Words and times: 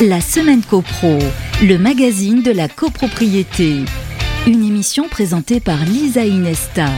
La 0.00 0.20
Semaine 0.20 0.62
CoPro, 0.62 1.18
le 1.60 1.76
magazine 1.76 2.40
de 2.40 2.52
la 2.52 2.68
copropriété. 2.68 3.80
Une 4.46 4.64
émission 4.64 5.08
présentée 5.08 5.58
par 5.58 5.84
Lisa 5.84 6.24
Inesta, 6.24 6.88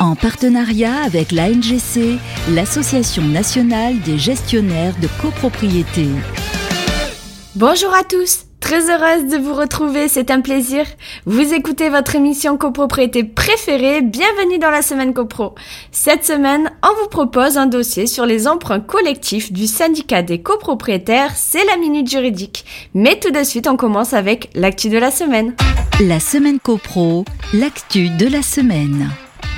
en 0.00 0.16
partenariat 0.16 0.96
avec 1.04 1.30
l'ANGC, 1.30 2.18
l'Association 2.52 3.24
nationale 3.24 4.00
des 4.00 4.16
gestionnaires 4.16 4.94
de 4.98 5.08
copropriété. 5.20 6.06
Bonjour 7.54 7.92
à 7.92 8.02
tous 8.02 8.47
Très 8.68 8.90
heureuse 8.90 9.24
de 9.30 9.38
vous 9.38 9.54
retrouver, 9.54 10.08
c'est 10.08 10.30
un 10.30 10.42
plaisir. 10.42 10.84
Vous 11.24 11.54
écoutez 11.54 11.88
votre 11.88 12.16
émission 12.16 12.58
copropriété 12.58 13.24
préférée, 13.24 14.02
bienvenue 14.02 14.58
dans 14.58 14.68
la 14.68 14.82
semaine 14.82 15.14
copro. 15.14 15.54
Cette 15.90 16.26
semaine, 16.26 16.70
on 16.82 17.02
vous 17.02 17.08
propose 17.08 17.56
un 17.56 17.64
dossier 17.64 18.06
sur 18.06 18.26
les 18.26 18.46
emprunts 18.46 18.80
collectifs 18.80 19.54
du 19.54 19.66
syndicat 19.66 20.20
des 20.20 20.42
copropriétaires, 20.42 21.32
c'est 21.34 21.64
la 21.64 21.78
minute 21.78 22.10
juridique. 22.10 22.66
Mais 22.92 23.18
tout 23.18 23.30
de 23.30 23.42
suite, 23.42 23.68
on 23.68 23.78
commence 23.78 24.12
avec 24.12 24.50
l'actu 24.54 24.90
de 24.90 24.98
la 24.98 25.10
semaine. 25.10 25.54
La 26.02 26.20
semaine 26.20 26.60
copro, 26.60 27.24
l'actu 27.54 28.10
de 28.10 28.26
la 28.26 28.42
semaine. 28.42 29.08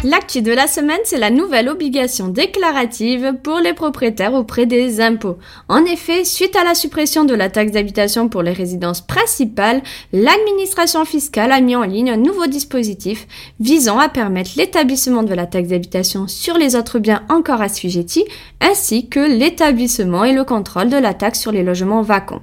L'actu 0.03 0.41
de 0.41 0.51
la 0.51 0.67
semaine, 0.67 1.01
c'est 1.05 1.19
la 1.19 1.29
nouvelle 1.29 1.69
obligation 1.69 2.29
déclarative 2.29 3.35
pour 3.43 3.59
les 3.59 3.75
propriétaires 3.75 4.33
auprès 4.33 4.65
des 4.65 5.03
impôts. 5.03 5.37
En 5.69 5.85
effet, 5.85 6.25
suite 6.25 6.57
à 6.57 6.65
la 6.65 6.75
suppression 6.75 7.25
de 7.25 7.35
la 7.35 7.51
taxe 7.51 7.73
d'habitation 7.73 8.31
pour 8.31 8.41
les 8.41 8.55
résidences 8.55 9.03
principales, 9.03 9.83
l'administration 10.15 11.05
fiscale 11.05 11.53
a 11.53 11.61
mis 11.61 11.77
en 11.77 11.83
ligne 11.83 12.13
un 12.13 12.17
nouveau 12.17 12.47
dispositif 12.47 13.27
visant 13.61 13.99
à 13.99 14.09
permettre 14.09 14.53
l'établissement 14.57 15.23
de 15.23 15.35
la 15.35 15.45
taxe 15.45 15.69
d'habitation 15.69 16.29
sur 16.29 16.57
les 16.57 16.77
autres 16.77 16.99
biens 16.99 17.23
encore 17.29 17.61
assujettis, 17.61 18.25
ainsi 18.63 19.07
que 19.07 19.21
l'établissement 19.21 20.25
et 20.25 20.33
le 20.33 20.45
contrôle 20.45 20.89
de 20.89 20.97
la 20.97 21.13
taxe 21.13 21.41
sur 21.41 21.53
les 21.53 21.63
logements 21.63 22.01
vacants. 22.01 22.43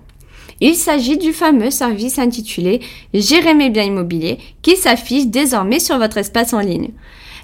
Il 0.62 0.76
s'agit 0.76 1.18
du 1.18 1.34
fameux 1.34 1.72
service 1.72 2.20
intitulé 2.20 2.82
Gérer 3.16 3.56
mes 3.56 3.72
biens 3.72 3.84
immobiliers 3.84 4.38
qui 4.62 4.76
s'affiche 4.76 5.26
désormais 5.26 5.80
sur 5.80 5.98
votre 5.98 6.18
espace 6.18 6.54
en 6.54 6.60
ligne. 6.60 6.92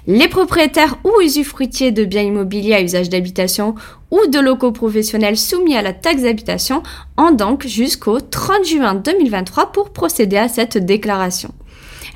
Les 0.06 0.28
propriétaires 0.28 0.98
ou 1.02 1.22
usufruitiers 1.22 1.90
de 1.90 2.04
biens 2.04 2.20
immobiliers 2.20 2.74
à 2.74 2.82
usage 2.82 3.08
d'habitation 3.08 3.74
ou 4.10 4.26
de 4.26 4.38
locaux 4.38 4.70
professionnels 4.70 5.38
soumis 5.38 5.76
à 5.76 5.82
la 5.82 5.94
taxe 5.94 6.22
d'habitation 6.22 6.82
ont 7.16 7.30
donc 7.30 7.66
jusqu'au 7.66 8.20
30 8.20 8.64
juin 8.66 8.94
2023 8.96 9.72
pour 9.72 9.94
procéder 9.94 10.36
à 10.36 10.48
cette 10.48 10.76
déclaration. 10.76 11.54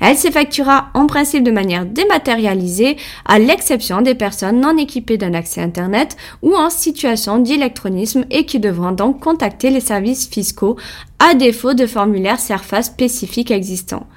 Elle 0.01 0.17
s'effectuera 0.17 0.89
en 0.93 1.07
principe 1.07 1.43
de 1.43 1.51
manière 1.51 1.85
dématérialisée, 1.85 2.97
à 3.25 3.39
l'exception 3.39 4.01
des 4.01 4.15
personnes 4.15 4.61
non 4.61 4.77
équipées 4.77 5.17
d'un 5.17 5.33
accès 5.33 5.61
Internet 5.61 6.15
ou 6.41 6.55
en 6.55 6.69
situation 6.69 7.39
d'électronisme 7.39 8.25
et 8.31 8.45
qui 8.45 8.59
devront 8.59 8.91
donc 8.91 9.19
contacter 9.19 9.69
les 9.69 9.81
services 9.81 10.27
fiscaux 10.27 10.77
à 11.19 11.33
défaut 11.33 11.73
de 11.73 11.85
formulaires 11.85 12.39
SERFA 12.39 12.81
spécifiques 12.81 13.51
existants. 13.51 14.07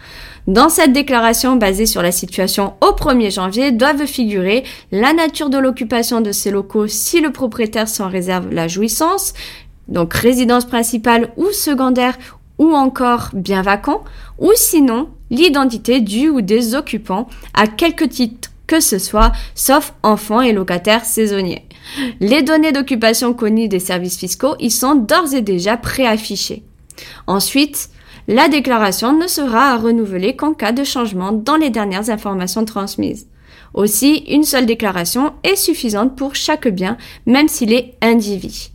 Dans 0.47 0.69
cette 0.69 0.93
déclaration 0.93 1.57
basée 1.57 1.87
sur 1.87 2.03
la 2.03 2.11
situation 2.11 2.75
au 2.81 2.93
1er 2.93 3.33
janvier 3.33 3.71
doivent 3.71 4.07
figurer 4.07 4.65
la 4.91 5.13
nature 5.13 5.51
de 5.51 5.59
l'occupation 5.59 6.21
de 6.21 6.33
ces 6.33 6.51
locaux 6.51 6.89
si 6.89 7.21
le 7.21 7.31
propriétaire 7.31 7.89
s'en 7.89 8.09
réserve 8.09 8.53
la 8.53 8.67
jouissance, 8.67 9.35
donc 9.89 10.15
résidence 10.15 10.65
principale 10.65 11.31
ou 11.37 11.51
secondaire 11.53 12.19
ou 12.59 12.75
encore 12.75 13.31
bien 13.35 13.63
vacant, 13.63 14.03
ou 14.39 14.51
sinon 14.55 15.09
l'identité 15.33 16.01
du 16.01 16.29
ou 16.29 16.43
des 16.43 16.77
occupants 16.77 17.29
à 17.55 17.67
quelque 17.67 18.05
titre 18.05 18.51
que 18.69 18.81
ce 18.81 18.99
soit, 18.99 19.33
sauf 19.55 19.93
enfants 20.03 20.41
et 20.41 20.53
locataires 20.53 21.05
saisonniers. 21.05 21.67
Les 22.21 22.43
données 22.43 22.73
d'occupation 22.73 23.35
connues 23.35 23.69
des 23.69 23.81
services 23.81 24.17
fiscaux 24.17 24.55
y 24.61 24.71
sont 24.71 24.95
d'ores 24.95 25.35
et 25.35 25.43
déjà 25.43 25.77
préaffichées. 25.77 26.63
Ensuite, 27.27 27.91
la 28.29 28.49
déclaration 28.49 29.13
ne 29.19 29.27
sera 29.27 29.73
à 29.73 29.77
renouveler 29.77 30.37
qu'en 30.37 30.55
cas 30.55 30.73
de 30.73 30.85
changement 30.85 31.33
dans 31.33 31.57
les 31.57 31.71
dernières 31.71 32.09
informations 32.09 32.65
transmises. 32.65 33.27
Aussi, 33.75 34.25
une 34.29 34.45
seule 34.45 34.67
déclaration 34.67 35.33
est 35.45 35.57
suffisante 35.57 36.17
pour 36.17 36.35
chaque 36.35 36.69
bien, 36.69 36.97
même 37.27 37.49
s'il 37.49 37.73
est 37.73 37.95
indivis. 38.01 38.71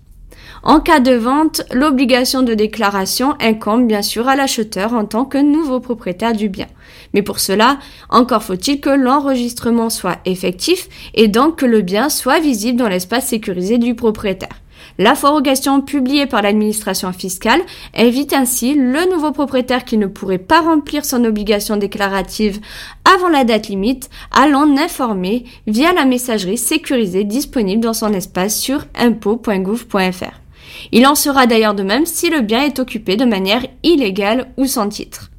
En 0.63 0.79
cas 0.79 0.99
de 0.99 1.13
vente, 1.13 1.61
l'obligation 1.71 2.41
de 2.41 2.53
déclaration 2.53 3.35
incombe 3.39 3.87
bien 3.87 4.01
sûr 4.01 4.27
à 4.27 4.35
l'acheteur 4.35 4.93
en 4.93 5.05
tant 5.05 5.25
que 5.25 5.37
nouveau 5.37 5.79
propriétaire 5.79 6.33
du 6.33 6.49
bien. 6.49 6.67
Mais 7.13 7.21
pour 7.21 7.39
cela, 7.39 7.77
encore 8.09 8.43
faut-il 8.43 8.79
que 8.79 8.89
l'enregistrement 8.89 9.89
soit 9.89 10.17
effectif 10.25 10.89
et 11.13 11.27
donc 11.27 11.57
que 11.57 11.65
le 11.65 11.81
bien 11.81 12.09
soit 12.09 12.39
visible 12.39 12.79
dans 12.79 12.89
l'espace 12.89 13.27
sécurisé 13.27 13.77
du 13.77 13.95
propriétaire. 13.95 14.61
La 14.99 15.15
forogation 15.15 15.81
publiée 15.81 16.25
par 16.25 16.41
l'administration 16.41 17.11
fiscale 17.13 17.61
évite 17.93 18.33
ainsi 18.33 18.73
le 18.73 19.11
nouveau 19.11 19.31
propriétaire 19.31 19.85
qui 19.85 19.97
ne 19.97 20.07
pourrait 20.07 20.37
pas 20.37 20.61
remplir 20.61 21.05
son 21.05 21.23
obligation 21.23 21.77
déclarative 21.77 22.59
avant 23.05 23.29
la 23.29 23.43
date 23.43 23.67
limite 23.67 24.09
à 24.31 24.47
l'en 24.47 24.75
informer 24.77 25.45
via 25.67 25.93
la 25.93 26.05
messagerie 26.05 26.57
sécurisée 26.57 27.25
disponible 27.25 27.83
dans 27.83 27.93
son 27.93 28.13
espace 28.13 28.57
sur 28.57 28.85
impôt.gouv.fr. 28.95 30.46
Il 30.91 31.05
en 31.07 31.15
sera 31.15 31.47
d'ailleurs 31.47 31.75
de 31.75 31.83
même 31.83 32.05
si 32.05 32.29
le 32.29 32.41
bien 32.41 32.61
est 32.61 32.79
occupé 32.79 33.15
de 33.15 33.25
manière 33.25 33.65
illégale 33.83 34.47
ou 34.57 34.65
sans 34.65 34.89
titre. 34.89 35.29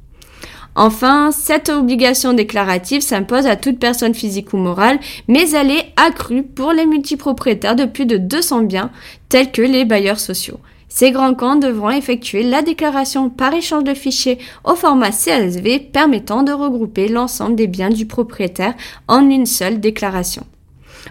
Enfin, 0.75 1.31
cette 1.31 1.69
obligation 1.69 2.33
déclarative 2.33 3.01
s'impose 3.01 3.47
à 3.47 3.55
toute 3.55 3.79
personne 3.79 4.13
physique 4.13 4.53
ou 4.53 4.57
morale, 4.57 4.99
mais 5.27 5.49
elle 5.51 5.71
est 5.71 5.91
accrue 5.97 6.43
pour 6.43 6.71
les 6.71 6.85
multipropriétaires 6.85 7.75
de 7.75 7.85
plus 7.85 8.05
de 8.05 8.17
200 8.17 8.61
biens, 8.61 8.91
tels 9.27 9.51
que 9.51 9.61
les 9.61 9.83
bailleurs 9.83 10.19
sociaux. 10.19 10.59
Ces 10.87 11.11
grands 11.11 11.35
camps 11.35 11.55
devront 11.55 11.91
effectuer 11.91 12.43
la 12.43 12.61
déclaration 12.61 13.29
par 13.29 13.53
échange 13.53 13.83
de 13.83 13.93
fichiers 13.93 14.39
au 14.63 14.75
format 14.75 15.11
CSV 15.11 15.79
permettant 15.79 16.43
de 16.43 16.51
regrouper 16.51 17.07
l'ensemble 17.07 17.55
des 17.55 17.67
biens 17.67 17.91
du 17.91 18.05
propriétaire 18.05 18.73
en 19.07 19.29
une 19.29 19.45
seule 19.45 19.79
déclaration. 19.79 20.45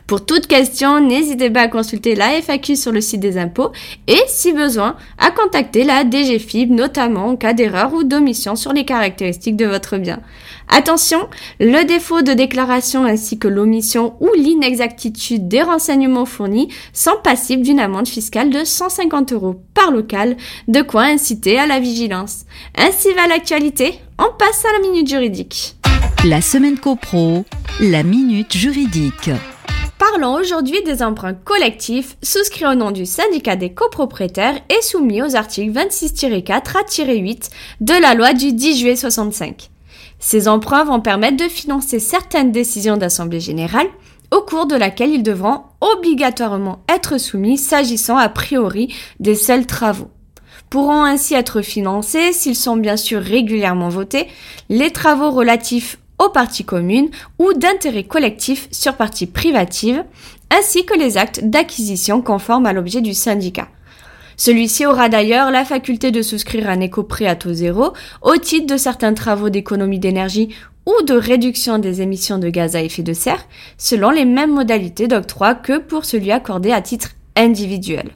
Pour 0.06 0.24
toute 0.24 0.46
question, 0.46 1.00
n'hésitez 1.00 1.50
pas 1.50 1.62
à 1.62 1.68
consulter 1.68 2.14
la 2.14 2.40
FAQ 2.40 2.76
sur 2.76 2.92
le 2.92 3.00
site 3.00 3.20
des 3.20 3.38
impôts 3.38 3.72
et, 4.06 4.20
si 4.26 4.52
besoin, 4.52 4.96
à 5.18 5.30
contacter 5.30 5.84
la 5.84 6.04
DGFIB, 6.08 6.70
notamment 6.70 7.26
en 7.26 7.36
cas 7.36 7.52
d'erreur 7.52 7.92
ou 7.94 8.04
d'omission 8.04 8.56
sur 8.56 8.72
les 8.72 8.84
caractéristiques 8.84 9.56
de 9.56 9.66
votre 9.66 9.98
bien. 9.98 10.20
Attention, 10.68 11.28
le 11.60 11.84
défaut 11.84 12.22
de 12.22 12.32
déclaration 12.32 13.04
ainsi 13.04 13.38
que 13.38 13.48
l'omission 13.48 14.14
ou 14.20 14.30
l'inexactitude 14.36 15.48
des 15.48 15.62
renseignements 15.62 16.26
fournis 16.26 16.68
sont 16.92 17.16
passibles 17.22 17.62
d'une 17.62 17.80
amende 17.80 18.08
fiscale 18.08 18.50
de 18.50 18.64
150 18.64 19.32
euros 19.32 19.62
par 19.74 19.90
local, 19.90 20.36
de 20.68 20.82
quoi 20.82 21.04
inciter 21.04 21.58
à 21.58 21.66
la 21.66 21.80
vigilance. 21.80 22.44
Ainsi 22.76 23.12
va 23.14 23.26
l'actualité, 23.26 24.00
on 24.18 24.36
passe 24.38 24.64
à 24.64 24.72
la 24.72 24.88
minute 24.88 25.08
juridique. 25.08 25.76
La 26.24 26.40
semaine 26.40 26.78
copro, 26.78 27.44
la 27.80 28.02
minute 28.02 28.56
juridique. 28.56 29.30
Parlons 29.98 30.34
aujourd'hui 30.34 30.80
des 30.84 31.02
emprunts 31.02 31.34
collectifs 31.34 32.16
souscrits 32.22 32.66
au 32.66 32.74
nom 32.74 32.92
du 32.92 33.04
syndicat 33.04 33.56
des 33.56 33.72
copropriétaires 33.72 34.54
et 34.68 34.80
soumis 34.80 35.22
aux 35.22 35.34
articles 35.34 35.72
26-4 35.72 37.10
à 37.10 37.14
8 37.14 37.50
de 37.80 38.00
la 38.00 38.14
loi 38.14 38.32
du 38.32 38.52
10 38.52 38.78
juillet 38.78 38.94
65. 38.94 39.70
Ces 40.20 40.46
emprunts 40.46 40.84
vont 40.84 41.00
permettre 41.00 41.36
de 41.36 41.48
financer 41.50 41.98
certaines 41.98 42.52
décisions 42.52 42.96
d'Assemblée 42.96 43.40
générale 43.40 43.88
au 44.30 44.40
cours 44.40 44.66
de 44.66 44.76
laquelle 44.76 45.10
ils 45.10 45.24
devront 45.24 45.62
obligatoirement 45.80 46.78
être 46.88 47.18
soumis 47.18 47.58
s'agissant 47.58 48.18
a 48.18 48.28
priori 48.28 48.94
des 49.18 49.34
seuls 49.34 49.66
travaux. 49.66 50.10
Pourront 50.70 51.02
ainsi 51.02 51.34
être 51.34 51.60
financés, 51.60 52.32
s'ils 52.32 52.54
sont 52.54 52.76
bien 52.76 52.96
sûr 52.96 53.20
régulièrement 53.20 53.88
votés, 53.88 54.28
les 54.68 54.90
travaux 54.90 55.32
relatifs 55.32 55.98
aux 56.18 56.30
parties 56.30 56.64
communes 56.64 57.10
ou 57.38 57.52
d'intérêt 57.52 58.04
collectif 58.04 58.68
sur 58.70 58.94
parties 58.94 59.26
privatives, 59.26 60.04
ainsi 60.50 60.84
que 60.84 60.98
les 60.98 61.16
actes 61.16 61.44
d'acquisition 61.44 62.22
conformes 62.22 62.66
à 62.66 62.72
l'objet 62.72 63.00
du 63.00 63.14
syndicat. 63.14 63.68
Celui-ci 64.36 64.86
aura 64.86 65.08
d'ailleurs 65.08 65.50
la 65.50 65.64
faculté 65.64 66.10
de 66.12 66.22
souscrire 66.22 66.70
un 66.70 66.80
éco-prêt 66.80 67.26
à 67.26 67.34
taux 67.34 67.52
zéro 67.52 67.92
au 68.22 68.36
titre 68.36 68.72
de 68.72 68.76
certains 68.76 69.12
travaux 69.12 69.50
d'économie 69.50 69.98
d'énergie 69.98 70.54
ou 70.86 71.02
de 71.04 71.14
réduction 71.14 71.78
des 71.78 72.02
émissions 72.02 72.38
de 72.38 72.48
gaz 72.48 72.76
à 72.76 72.82
effet 72.82 73.02
de 73.02 73.12
serre, 73.12 73.44
selon 73.76 74.10
les 74.10 74.24
mêmes 74.24 74.54
modalités 74.54 75.08
d'octroi 75.08 75.54
que 75.54 75.78
pour 75.78 76.04
celui 76.04 76.30
accordé 76.30 76.70
à 76.70 76.80
titre 76.80 77.10
individuel. 77.36 78.10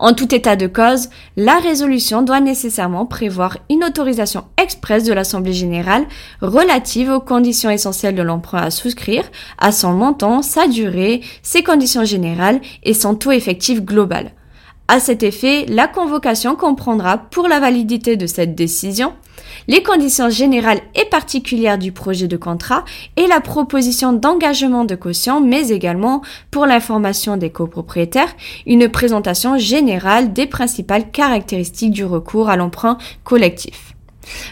En 0.00 0.14
tout 0.14 0.34
état 0.34 0.56
de 0.56 0.66
cause, 0.66 1.10
la 1.36 1.58
résolution 1.58 2.22
doit 2.22 2.40
nécessairement 2.40 3.04
prévoir 3.04 3.58
une 3.68 3.84
autorisation 3.84 4.44
expresse 4.56 5.04
de 5.04 5.12
l'Assemblée 5.12 5.52
générale 5.52 6.06
relative 6.40 7.10
aux 7.10 7.20
conditions 7.20 7.68
essentielles 7.68 8.14
de 8.14 8.22
l'emprunt 8.22 8.62
à 8.62 8.70
souscrire, 8.70 9.24
à 9.58 9.72
son 9.72 9.92
montant, 9.92 10.40
sa 10.40 10.68
durée, 10.68 11.20
ses 11.42 11.62
conditions 11.62 12.06
générales 12.06 12.62
et 12.82 12.94
son 12.94 13.14
taux 13.14 13.30
effectif 13.30 13.84
global. 13.84 14.32
À 14.88 15.00
cet 15.00 15.22
effet, 15.22 15.66
la 15.68 15.86
convocation 15.86 16.56
comprendra 16.56 17.18
pour 17.18 17.46
la 17.46 17.60
validité 17.60 18.16
de 18.16 18.26
cette 18.26 18.54
décision 18.54 19.12
les 19.68 19.82
conditions 19.82 20.30
générales 20.30 20.80
et 20.94 21.04
particulières 21.04 21.78
du 21.78 21.92
projet 21.92 22.28
de 22.28 22.36
contrat 22.36 22.84
et 23.16 23.26
la 23.26 23.40
proposition 23.40 24.12
d'engagement 24.12 24.84
de 24.84 24.94
caution, 24.94 25.40
mais 25.40 25.68
également, 25.68 26.22
pour 26.50 26.66
l'information 26.66 27.36
des 27.36 27.50
copropriétaires, 27.50 28.34
une 28.66 28.88
présentation 28.88 29.58
générale 29.58 30.32
des 30.32 30.46
principales 30.46 31.10
caractéristiques 31.10 31.92
du 31.92 32.04
recours 32.04 32.48
à 32.48 32.56
l'emprunt 32.56 32.98
collectif. 33.24 33.94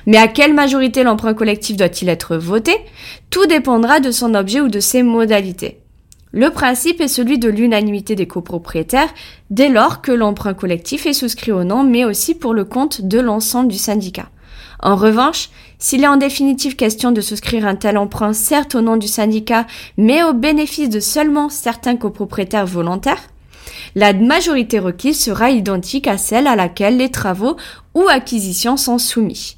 Mais 0.07 0.17
à 0.17 0.29
quelle 0.29 0.55
majorité 0.55 1.03
l'emprunt 1.03 1.35
collectif 1.35 1.77
doit-il 1.77 2.09
être 2.09 2.37
voté? 2.37 2.75
Tout 3.31 3.47
dépendra 3.47 4.01
de 4.01 4.11
son 4.11 4.35
objet 4.35 4.61
ou 4.61 4.69
de 4.69 4.81
ses 4.81 5.03
modalités. 5.03 5.81
Le 6.33 6.51
principe 6.51 7.01
est 7.01 7.09
celui 7.09 7.39
de 7.39 7.49
l'unanimité 7.49 8.15
des 8.15 8.27
copropriétaires 8.27 9.09
dès 9.51 9.71
lors 9.71 10.03
que 10.03 10.13
l'emprunt 10.13 10.55
collectif 10.55 11.07
est 11.07 11.15
souscrit 11.15 11.53
au 11.53 11.65
nom, 11.65 11.85
mais 11.85 12.05
aussi 12.05 12.35
pour 12.35 12.53
le 12.53 12.65
compte 12.65 13.01
de 13.01 13.19
l'ensemble 13.19 13.69
du 13.69 13.79
syndicat. 13.79 14.29
En 14.81 14.97
revanche, 14.97 15.51
s'il 15.79 16.05
est 16.05 16.09
en 16.09 16.17
définitive 16.17 16.77
question 16.77 17.11
de 17.11 17.21
souscrire 17.21 17.67
un 17.67 17.75
tel 17.75 17.99
emprunt, 17.99 18.33
certes 18.33 18.75
au 18.75 18.81
nom 18.81 18.97
du 18.97 19.09
syndicat, 19.09 19.67
mais 19.97 20.23
au 20.23 20.33
bénéfice 20.33 20.89
de 20.89 21.01
seulement 21.01 21.49
certains 21.49 21.97
copropriétaires 21.97 22.67
volontaires, 22.67 23.23
la 23.95 24.13
majorité 24.13 24.79
requise 24.79 25.21
sera 25.21 25.51
identique 25.51 26.07
à 26.07 26.19
celle 26.19 26.47
à 26.47 26.57
laquelle 26.57 26.97
les 26.97 27.11
travaux 27.11 27.57
ou 27.95 28.07
acquisitions 28.09 28.77
sont 28.77 28.99
soumis. 28.99 29.57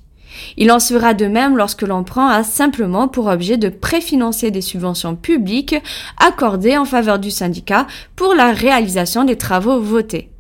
Il 0.57 0.71
en 0.73 0.79
sera 0.79 1.13
de 1.13 1.27
même 1.27 1.57
lorsque 1.57 1.83
l'emprunt 1.83 2.29
a 2.29 2.45
simplement 2.45 3.09
pour 3.09 3.27
objet 3.27 3.57
de 3.57 3.69
préfinancer 3.69 4.51
des 4.51 4.63
subventions 4.63 5.17
publiques 5.17 5.77
accordées 6.17 6.79
en 6.79 6.85
faveur 6.85 7.19
du 7.19 7.31
syndicat 7.31 7.87
pour 8.17 8.35
la 8.35 8.53
réalisation 8.53 9.25
des 9.25 9.37
travaux 9.37 9.81
votés. 9.81 10.31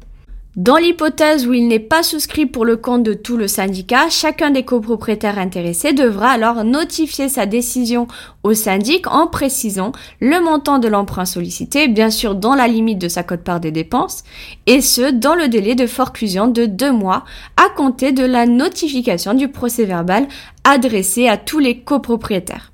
Dans 0.57 0.79
l'hypothèse 0.79 1.47
où 1.47 1.53
il 1.53 1.69
n'est 1.69 1.79
pas 1.79 2.03
souscrit 2.03 2.45
pour 2.45 2.65
le 2.65 2.77
compte 2.77 3.05
de 3.05 3.15
tout 3.15 3.37
le 3.37 3.47
syndicat, 3.47 4.09
chacun 4.11 4.51
des 4.51 4.65
copropriétaires 4.65 5.39
intéressés 5.39 5.93
devra 5.93 6.31
alors 6.31 6.65
notifier 6.65 7.29
sa 7.29 7.47
décision 7.47 8.09
au 8.43 8.53
syndic 8.53 9.07
en 9.07 9.29
précisant 9.29 9.93
le 10.19 10.43
montant 10.43 10.81
de 10.81 10.89
l'emprunt 10.89 11.25
sollicité, 11.25 11.87
bien 11.87 12.11
sûr 12.11 12.35
dans 12.35 12.57
la 12.57 12.67
limite 12.67 12.99
de 12.99 13.07
sa 13.07 13.23
cote-part 13.23 13.61
des 13.61 13.71
dépenses, 13.71 14.25
et 14.67 14.81
ce, 14.81 15.13
dans 15.13 15.37
le 15.37 15.47
délai 15.47 15.77
de 15.77 15.87
forclusion 15.87 16.49
de 16.49 16.67
deux 16.67 16.93
mois 16.93 17.25
à 17.57 17.69
compter 17.69 18.11
de 18.11 18.25
la 18.25 18.47
notification 18.47 19.35
du 19.35 19.47
procès 19.47 19.85
verbal 19.85 20.27
adressé 20.65 21.29
à 21.29 21.37
tous 21.37 21.61
les 21.61 21.79
copropriétaires. 21.79 22.73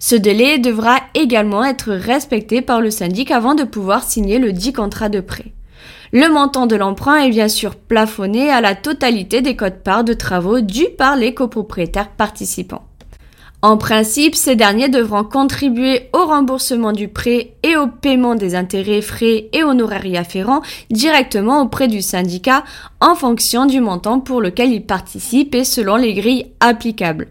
Ce 0.00 0.16
délai 0.16 0.58
devra 0.58 0.98
également 1.14 1.64
être 1.64 1.92
respecté 1.92 2.60
par 2.60 2.82
le 2.82 2.90
syndic 2.90 3.30
avant 3.30 3.54
de 3.54 3.64
pouvoir 3.64 4.04
signer 4.04 4.38
le 4.38 4.52
dit 4.52 4.74
contrat 4.74 5.08
de 5.08 5.20
prêt. 5.20 5.54
Le 6.12 6.28
montant 6.28 6.66
de 6.66 6.74
l'emprunt 6.74 7.18
est 7.18 7.30
bien 7.30 7.46
sûr 7.46 7.76
plafonné 7.76 8.50
à 8.50 8.60
la 8.60 8.74
totalité 8.74 9.42
des 9.42 9.54
codes-parts 9.54 10.02
de 10.02 10.12
travaux 10.12 10.60
dus 10.60 10.88
par 10.98 11.14
les 11.14 11.34
copropriétaires 11.34 12.10
participants. 12.10 12.84
En 13.62 13.76
principe, 13.76 14.34
ces 14.34 14.56
derniers 14.56 14.88
devront 14.88 15.22
contribuer 15.22 16.08
au 16.12 16.24
remboursement 16.24 16.92
du 16.92 17.06
prêt 17.06 17.52
et 17.62 17.76
au 17.76 17.86
paiement 17.86 18.34
des 18.34 18.56
intérêts, 18.56 19.02
frais 19.02 19.50
et 19.52 19.62
honoraires 19.62 20.18
afférents 20.18 20.62
directement 20.90 21.62
auprès 21.62 21.86
du 21.86 22.02
syndicat 22.02 22.64
en 23.00 23.14
fonction 23.14 23.66
du 23.66 23.80
montant 23.80 24.18
pour 24.18 24.40
lequel 24.40 24.72
ils 24.72 24.84
participent 24.84 25.54
et 25.54 25.64
selon 25.64 25.94
les 25.94 26.14
grilles 26.14 26.46
applicables. 26.58 27.28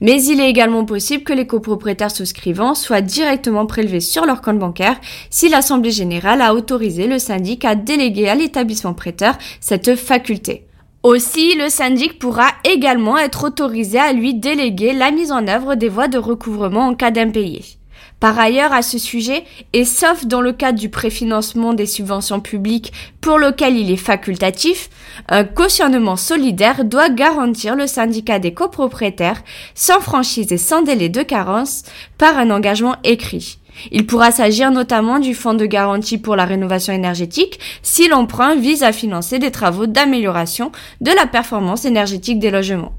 Mais 0.00 0.22
il 0.24 0.40
est 0.40 0.50
également 0.50 0.84
possible 0.84 1.24
que 1.24 1.32
les 1.32 1.46
copropriétaires 1.46 2.10
souscrivants 2.10 2.74
soient 2.74 3.00
directement 3.00 3.66
prélevés 3.66 4.00
sur 4.00 4.26
leur 4.26 4.42
compte 4.42 4.58
bancaire 4.58 5.00
si 5.30 5.48
l'Assemblée 5.48 5.90
générale 5.90 6.42
a 6.42 6.54
autorisé 6.54 7.06
le 7.06 7.18
syndic 7.18 7.64
à 7.64 7.74
déléguer 7.74 8.28
à 8.28 8.34
l'établissement 8.34 8.94
prêteur 8.94 9.36
cette 9.60 9.94
faculté. 9.96 10.64
Aussi, 11.04 11.54
le 11.54 11.68
syndic 11.68 12.18
pourra 12.18 12.48
également 12.64 13.16
être 13.16 13.44
autorisé 13.44 13.98
à 13.98 14.12
lui 14.12 14.34
déléguer 14.34 14.92
la 14.92 15.12
mise 15.12 15.30
en 15.30 15.46
œuvre 15.46 15.76
des 15.76 15.88
voies 15.88 16.08
de 16.08 16.18
recouvrement 16.18 16.88
en 16.88 16.94
cas 16.94 17.12
d'impayé. 17.12 17.77
Par 18.20 18.38
ailleurs, 18.38 18.72
à 18.72 18.82
ce 18.82 18.98
sujet, 18.98 19.44
et 19.72 19.84
sauf 19.84 20.26
dans 20.26 20.40
le 20.40 20.52
cadre 20.52 20.78
du 20.78 20.88
préfinancement 20.88 21.72
des 21.72 21.86
subventions 21.86 22.40
publiques 22.40 22.92
pour 23.20 23.38
lequel 23.38 23.76
il 23.76 23.92
est 23.92 23.96
facultatif, 23.96 24.90
un 25.28 25.44
cautionnement 25.44 26.16
solidaire 26.16 26.84
doit 26.84 27.10
garantir 27.10 27.76
le 27.76 27.86
syndicat 27.86 28.40
des 28.40 28.54
copropriétaires 28.54 29.42
sans 29.74 30.00
franchise 30.00 30.50
et 30.52 30.58
sans 30.58 30.82
délai 30.82 31.08
de 31.08 31.22
carence 31.22 31.84
par 32.16 32.36
un 32.38 32.50
engagement 32.50 32.96
écrit. 33.04 33.58
Il 33.92 34.06
pourra 34.06 34.32
s'agir 34.32 34.72
notamment 34.72 35.20
du 35.20 35.34
fonds 35.34 35.54
de 35.54 35.66
garantie 35.66 36.18
pour 36.18 36.34
la 36.34 36.44
rénovation 36.44 36.92
énergétique 36.92 37.60
si 37.82 38.08
l'emprunt 38.08 38.56
vise 38.56 38.82
à 38.82 38.92
financer 38.92 39.38
des 39.38 39.52
travaux 39.52 39.86
d'amélioration 39.86 40.72
de 41.00 41.12
la 41.12 41.26
performance 41.26 41.84
énergétique 41.84 42.40
des 42.40 42.50
logements. 42.50 42.94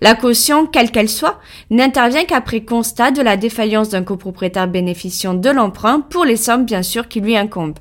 La 0.00 0.14
caution, 0.14 0.66
quelle 0.66 0.90
qu'elle 0.90 1.08
soit, 1.08 1.38
n'intervient 1.70 2.24
qu'après 2.24 2.62
constat 2.62 3.10
de 3.10 3.22
la 3.22 3.36
défaillance 3.36 3.90
d'un 3.90 4.02
copropriétaire 4.02 4.68
bénéficiant 4.68 5.34
de 5.34 5.50
l'emprunt 5.50 6.00
pour 6.00 6.24
les 6.24 6.36
sommes 6.36 6.64
bien 6.64 6.82
sûr 6.82 7.08
qui 7.08 7.20
lui 7.20 7.36
incombent. 7.36 7.78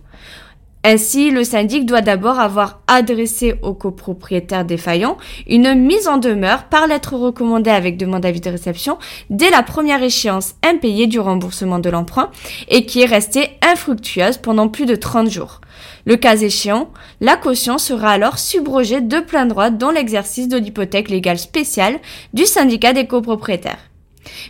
Ainsi, 0.85 1.31
le 1.31 1.45
syndic 1.45 1.85
doit 1.85 2.01
d'abord 2.01 2.39
avoir 2.39 2.81
adressé 2.87 3.55
au 3.61 3.73
copropriétaire 3.73 4.65
défaillant 4.65 5.17
une 5.47 5.75
mise 5.75 6.09
en 6.09 6.17
demeure 6.17 6.65
par 6.65 6.87
lettre 6.87 7.15
recommandée 7.15 7.69
avec 7.69 7.95
demande 7.95 8.23
d'avis 8.23 8.41
de 8.41 8.49
réception 8.49 8.97
dès 9.29 9.49
la 9.49 9.63
première 9.63 10.03
échéance 10.03 10.55
impayée 10.61 11.07
du 11.07 11.21
remboursement 11.21 11.79
de 11.79 11.89
l'emprunt 11.89 12.31
et 12.67 12.85
qui 12.85 13.01
est 13.01 13.05
restée 13.05 13.51
infructueuse 13.61 14.37
pendant 14.37 14.67
plus 14.67 14.85
de 14.85 14.95
30 14.95 15.29
jours. 15.29 15.61
Le 16.05 16.17
cas 16.17 16.35
échéant, 16.35 16.89
la 17.21 17.37
caution 17.37 17.77
sera 17.77 18.09
alors 18.09 18.37
subrogée 18.37 18.99
de 18.99 19.21
plein 19.21 19.45
droit 19.45 19.69
dans 19.69 19.91
l'exercice 19.91 20.49
de 20.49 20.57
l'hypothèque 20.57 21.09
légale 21.09 21.39
spéciale 21.39 21.99
du 22.33 22.45
syndicat 22.45 22.91
des 22.91 23.07
copropriétaires. 23.07 23.92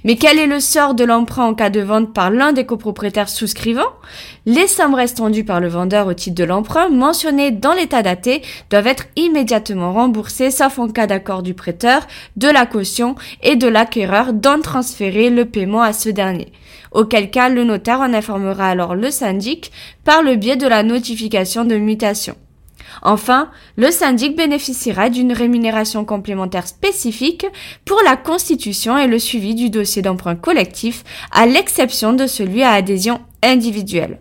Mais 0.03 0.15
quel 0.15 0.39
est 0.39 0.47
le 0.47 0.59
sort 0.59 0.93
de 0.93 1.03
l'emprunt 1.03 1.45
en 1.45 1.53
cas 1.53 1.69
de 1.69 1.81
vente 1.81 2.13
par 2.13 2.29
l'un 2.29 2.53
des 2.53 2.65
copropriétaires 2.65 3.29
souscrivants? 3.29 3.93
Les 4.45 4.67
sommes 4.67 4.93
restant 4.93 5.29
dues 5.29 5.43
par 5.43 5.59
le 5.59 5.67
vendeur 5.67 6.07
au 6.07 6.13
titre 6.13 6.35
de 6.35 6.43
l'emprunt 6.43 6.89
mentionnées 6.89 7.51
dans 7.51 7.73
l'état 7.73 8.03
daté 8.03 8.41
doivent 8.69 8.87
être 8.87 9.05
immédiatement 9.15 9.93
remboursées 9.93 10.51
sauf 10.51 10.79
en 10.79 10.89
cas 10.89 11.07
d'accord 11.07 11.43
du 11.43 11.53
prêteur, 11.53 12.07
de 12.35 12.47
la 12.47 12.65
caution 12.65 13.15
et 13.41 13.55
de 13.55 13.67
l'acquéreur 13.67 14.33
d'en 14.33 14.59
transférer 14.59 15.29
le 15.29 15.45
paiement 15.45 15.81
à 15.81 15.93
ce 15.93 16.09
dernier. 16.09 16.51
Auquel 16.91 17.31
cas 17.31 17.49
le 17.49 17.63
notaire 17.63 18.01
en 18.01 18.13
informera 18.13 18.67
alors 18.67 18.95
le 18.95 19.09
syndic 19.11 19.71
par 20.03 20.21
le 20.21 20.35
biais 20.35 20.57
de 20.57 20.67
la 20.67 20.83
notification 20.83 21.65
de 21.65 21.75
mutation. 21.75 22.35
Enfin, 23.01 23.49
le 23.77 23.91
syndic 23.91 24.37
bénéficiera 24.37 25.09
d'une 25.09 25.33
rémunération 25.33 26.05
complémentaire 26.05 26.67
spécifique 26.67 27.45
pour 27.85 28.01
la 28.05 28.15
constitution 28.15 28.97
et 28.97 29.07
le 29.07 29.19
suivi 29.19 29.55
du 29.55 29.69
dossier 29.69 30.01
d'emprunt 30.01 30.35
collectif, 30.35 31.03
à 31.31 31.45
l'exception 31.45 32.13
de 32.13 32.27
celui 32.27 32.63
à 32.63 32.71
adhésion 32.71 33.21
individuelle. 33.41 34.19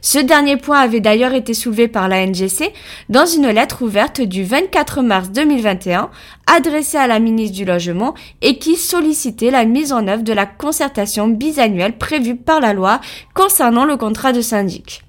Ce 0.00 0.18
dernier 0.18 0.56
point 0.56 0.80
avait 0.80 1.00
d'ailleurs 1.00 1.34
été 1.34 1.54
soulevé 1.54 1.88
par 1.88 2.08
la 2.08 2.26
NGC 2.26 2.72
dans 3.08 3.26
une 3.26 3.48
lettre 3.48 3.82
ouverte 3.82 4.20
du 4.20 4.44
24 4.44 5.02
mars 5.02 5.30
2021 5.30 6.10
adressée 6.46 6.98
à 6.98 7.06
la 7.06 7.18
ministre 7.18 7.56
du 7.56 7.64
Logement 7.64 8.14
et 8.40 8.58
qui 8.58 8.76
sollicitait 8.76 9.50
la 9.50 9.64
mise 9.64 9.92
en 9.92 10.06
œuvre 10.08 10.22
de 10.22 10.32
la 10.32 10.46
concertation 10.46 11.28
bisannuelle 11.28 11.98
prévue 11.98 12.36
par 12.36 12.60
la 12.60 12.74
loi 12.74 13.00
concernant 13.34 13.84
le 13.84 13.96
contrat 13.96 14.32
de 14.32 14.40
syndic. 14.40 15.02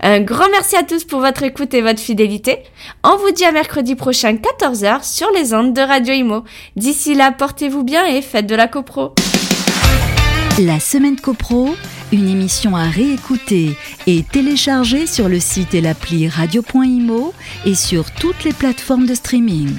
Un 0.00 0.20
grand 0.20 0.48
merci 0.50 0.76
à 0.76 0.82
tous 0.82 1.04
pour 1.04 1.20
votre 1.20 1.42
écoute 1.42 1.74
et 1.74 1.82
votre 1.82 2.00
fidélité. 2.00 2.58
On 3.02 3.16
vous 3.16 3.30
dit 3.30 3.44
à 3.44 3.52
mercredi 3.52 3.94
prochain 3.94 4.34
14h 4.34 5.04
sur 5.04 5.30
les 5.32 5.54
ondes 5.54 5.74
de 5.74 5.80
Radio 5.80 6.14
Imo. 6.14 6.44
D'ici 6.76 7.14
là, 7.14 7.32
portez-vous 7.32 7.84
bien 7.84 8.06
et 8.06 8.22
faites 8.22 8.46
de 8.46 8.54
la 8.54 8.68
copro. 8.68 9.14
La 10.60 10.78
semaine 10.78 11.18
copro, 11.20 11.74
une 12.12 12.28
émission 12.28 12.76
à 12.76 12.84
réécouter 12.84 13.74
et 14.06 14.22
télécharger 14.22 15.06
sur 15.06 15.28
le 15.28 15.40
site 15.40 15.74
et 15.74 15.80
l'appli 15.80 16.28
radio.imo 16.28 17.34
et 17.66 17.74
sur 17.74 18.12
toutes 18.12 18.44
les 18.44 18.52
plateformes 18.52 19.06
de 19.06 19.14
streaming. 19.14 19.70